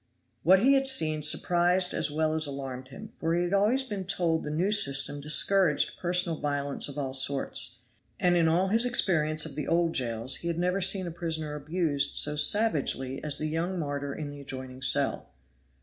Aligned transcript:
What 0.41 0.61
he 0.63 0.73
had 0.73 0.87
seen 0.87 1.21
surprised 1.21 1.93
as 1.93 2.09
well 2.09 2.33
as 2.33 2.47
alarmed 2.47 2.87
him, 2.87 3.11
for 3.17 3.35
he 3.35 3.43
had 3.43 3.53
always 3.53 3.83
been 3.83 4.05
told 4.05 4.43
the 4.43 4.49
new 4.49 4.71
system 4.71 5.21
discouraged 5.21 5.99
personal 5.99 6.39
violence 6.39 6.87
of 6.89 6.97
all 6.97 7.13
sorts; 7.13 7.81
and 8.19 8.35
in 8.35 8.47
all 8.47 8.69
his 8.69 8.83
experience 8.83 9.45
of 9.45 9.53
the 9.53 9.67
old 9.67 9.93
jails 9.93 10.37
he 10.37 10.47
had 10.47 10.57
never 10.57 10.81
seen 10.81 11.05
a 11.05 11.11
prisoner 11.11 11.53
abused 11.53 12.15
so 12.15 12.35
savagely 12.35 13.23
as 13.23 13.37
the 13.37 13.45
young 13.45 13.77
martyr 13.77 14.11
in 14.15 14.29
the 14.29 14.41
adjoining 14.41 14.81
cell. 14.81 15.29